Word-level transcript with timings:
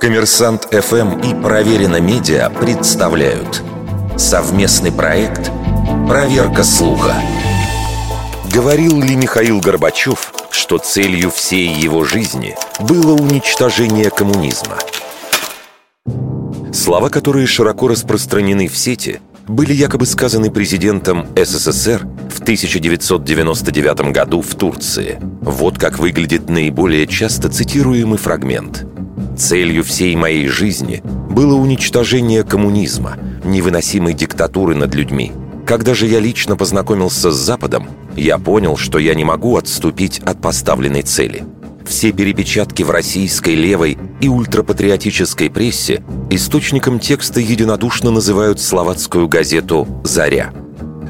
Коммерсант 0.00 0.68
ФМ 0.72 1.20
и 1.20 1.34
Проверено 1.42 2.00
Медиа 2.00 2.48
представляют 2.50 3.62
совместный 4.16 4.92
проект 4.92 5.50
«Проверка 6.08 6.62
слуха». 6.62 7.14
Говорил 8.52 9.00
ли 9.00 9.16
Михаил 9.16 9.60
Горбачев, 9.60 10.32
что 10.50 10.78
целью 10.78 11.30
всей 11.30 11.68
его 11.68 12.04
жизни 12.04 12.56
было 12.80 13.12
уничтожение 13.12 14.10
коммунизма? 14.10 14.78
Слова, 16.72 17.08
которые 17.08 17.46
широко 17.46 17.88
распространены 17.88 18.68
в 18.68 18.76
сети, 18.76 19.20
были 19.48 19.72
якобы 19.72 20.06
сказаны 20.06 20.50
президентом 20.50 21.26
СССР 21.36 22.06
в 22.30 22.40
1999 22.40 24.12
году 24.12 24.40
в 24.40 24.54
Турции. 24.54 25.18
Вот 25.40 25.78
как 25.78 25.98
выглядит 25.98 26.48
наиболее 26.48 27.06
часто 27.06 27.48
цитируемый 27.48 28.18
фрагмент. 28.18 28.85
«Целью 29.36 29.84
всей 29.84 30.16
моей 30.16 30.48
жизни 30.48 31.02
было 31.30 31.54
уничтожение 31.54 32.42
коммунизма, 32.42 33.18
невыносимой 33.44 34.14
диктатуры 34.14 34.74
над 34.74 34.94
людьми. 34.94 35.32
Когда 35.66 35.94
же 35.94 36.06
я 36.06 36.20
лично 36.20 36.56
познакомился 36.56 37.30
с 37.30 37.36
Западом, 37.36 37.88
я 38.16 38.38
понял, 38.38 38.76
что 38.76 38.98
я 38.98 39.14
не 39.14 39.24
могу 39.24 39.56
отступить 39.56 40.20
от 40.20 40.40
поставленной 40.40 41.02
цели. 41.02 41.44
Все 41.86 42.12
перепечатки 42.12 42.82
в 42.82 42.90
российской 42.90 43.54
левой 43.54 43.98
и 44.20 44.28
ультрапатриотической 44.28 45.50
прессе 45.50 46.02
источником 46.30 46.98
текста 46.98 47.40
единодушно 47.40 48.10
называют 48.10 48.60
словацкую 48.60 49.28
газету 49.28 49.86
«Заря». 50.02 50.52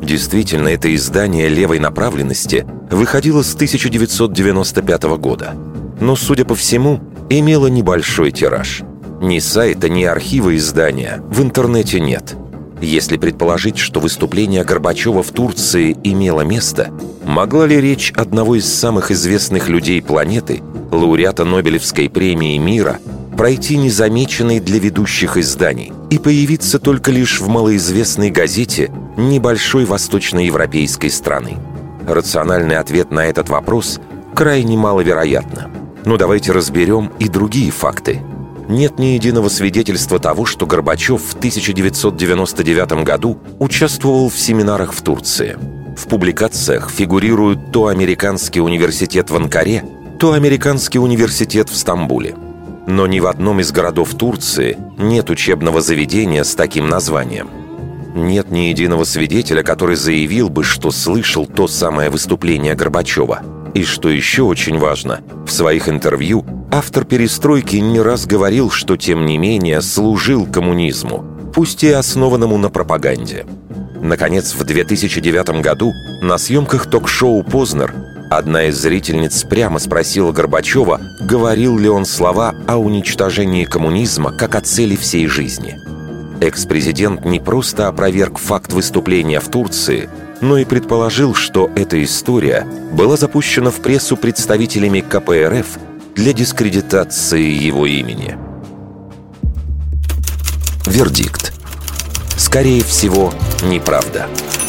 Действительно, 0.03 0.69
это 0.69 0.95
издание 0.95 1.49
левой 1.49 1.79
направленности 1.79 2.67
выходило 2.91 3.43
с 3.43 3.55
1995 3.55 5.03
года. 5.19 5.55
Но, 6.01 6.15
судя 6.15 6.45
по 6.45 6.55
всему, 6.55 7.01
имело 7.31 7.67
небольшой 7.67 8.31
тираж. 8.33 8.83
Ни 9.21 9.39
сайта, 9.39 9.89
ни 9.89 10.05
архива 10.05 10.55
издания 10.57 11.23
в 11.29 11.43
интернете 11.43 12.01
нет– 12.01 12.37
если 12.81 13.17
предположить, 13.17 13.79
что 13.79 14.01
выступление 14.01 14.63
Горбачева 14.63 15.23
в 15.23 15.31
Турции 15.31 15.97
имело 16.05 16.43
место, 16.43 16.91
могла 17.25 17.67
ли 17.67 17.81
речь 17.81 18.13
одного 18.15 18.57
из 18.57 18.71
самых 18.73 19.11
известных 19.11 19.69
людей 19.69 20.03
планеты, 20.03 20.63
лауреата 20.91 21.45
Нобелевской 21.45 22.11
премии 22.11 22.59
мира, 22.59 22.99
пройти 23.37 23.79
незамеченной 23.79 24.61
для 24.61 24.79
ведущих 24.79 25.37
изданий 25.37 25.93
и 26.11 26.19
появиться 26.19 26.79
только 26.79 27.11
лишь 27.11 27.41
в 27.41 27.49
малоизвестной 27.49 28.31
газете 28.31 28.91
небольшой 29.17 29.87
восточноевропейской 29.87 31.11
страны? 31.11 31.57
Рациональный 32.07 32.77
ответ 32.77 33.11
на 33.11 33.25
этот 33.25 33.49
вопрос 33.49 34.01
крайне 34.35 34.77
маловероятно. 34.77 35.71
Но 36.07 36.17
давайте 36.17 36.53
разберем 36.53 37.13
и 37.19 37.29
другие 37.29 37.71
факты– 37.71 38.23
нет 38.69 38.99
ни 38.99 39.07
единого 39.07 39.49
свидетельства 39.49 40.19
того, 40.19 40.45
что 40.45 40.67
Горбачев 40.67 41.23
в 41.23 41.35
1999 41.35 43.05
году 43.05 43.39
участвовал 43.61 44.29
в 44.29 44.39
семинарах 44.39 44.93
в 44.93 45.03
Турции. 45.03 45.57
В 45.97 46.09
публикациях 46.09 46.91
фигурируют 46.91 47.71
то 47.73 47.87
американский 47.87 48.61
университет 48.61 49.31
в 49.31 49.37
Анкаре, 49.37 49.85
то 50.19 50.33
американский 50.33 50.99
университет 50.99 51.71
в 51.71 51.77
Стамбуле. 51.77 52.35
Но 52.89 53.07
ни 53.07 53.21
в 53.21 53.27
одном 53.27 53.61
из 53.61 53.71
городов 53.71 54.15
Турции 54.15 54.77
нет 54.99 55.31
учебного 55.31 55.81
заведения 55.81 56.43
с 56.43 56.55
таким 56.55 56.89
названием. 56.89 57.49
Нет 58.15 58.51
ни 58.51 58.71
единого 58.71 59.05
свидетеля, 59.05 59.63
который 59.63 59.97
заявил 59.97 60.49
бы, 60.49 60.65
что 60.65 60.91
слышал 60.91 61.47
то 61.47 61.69
самое 61.69 62.11
выступление 62.11 62.75
Горбачева. 62.75 63.43
И 63.77 63.85
что 63.85 64.09
еще 64.09 64.43
очень 64.45 64.79
важно, 64.79 65.21
в 65.47 65.53
своих 65.53 65.91
интервью 65.91 66.47
Автор 66.73 67.05
«Перестройки» 67.05 67.77
не 67.77 68.01
раз 68.01 68.25
говорил, 68.25 68.71
что, 68.71 68.97
тем 68.97 69.27
не 69.27 69.37
менее, 69.37 69.83
служил 69.83 70.47
коммунизму, 70.47 71.23
пусть 71.55 71.85
и 71.85 71.91
основанному 71.91 72.57
на 72.57 72.71
пропаганде. 72.71 73.45
Наконец, 74.01 74.55
в 74.55 74.65
2009 74.65 75.61
году 75.61 75.93
на 76.23 76.39
съемках 76.39 76.89
ток-шоу 76.89 77.43
«Познер» 77.43 77.93
одна 78.31 78.65
из 78.65 78.81
зрительниц 78.81 79.45
прямо 79.45 79.79
спросила 79.79 80.33
Горбачева, 80.33 80.99
говорил 81.21 81.79
ли 81.79 81.91
он 81.91 82.07
слова 82.07 82.55
о 82.67 82.79
уничтожении 82.79 83.65
коммунизма 83.65 84.33
как 84.33 84.55
о 84.55 84.63
цели 84.63 84.97
всей 84.97 85.27
жизни. 85.27 85.79
Экс-президент 86.41 87.27
не 87.27 87.41
просто 87.41 87.89
опроверг 87.89 88.39
факт 88.39 88.73
выступления 88.73 89.39
в 89.39 89.51
Турции, 89.51 90.09
но 90.41 90.59
и 90.59 90.65
предположил, 90.65 91.35
что 91.35 91.71
эта 91.77 92.03
история 92.03 92.67
была 92.93 93.17
запущена 93.17 93.71
в 93.71 93.81
прессу 93.81 94.17
представителями 94.17 95.01
КПРФ 95.01 95.79
для 96.15 96.33
дискредитации 96.33 97.43
его 97.43 97.87
имени. 97.87 98.37
Вердикт. 100.87 101.53
Скорее 102.37 102.83
всего, 102.85 103.33
неправда. 103.63 104.27
Неправда. 104.29 104.66